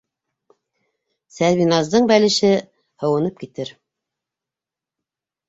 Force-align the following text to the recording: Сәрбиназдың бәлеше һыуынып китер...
Сәрбиназдың 1.35 2.07
бәлеше 2.13 2.49
һыуынып 3.05 3.39
китер... 3.45 3.75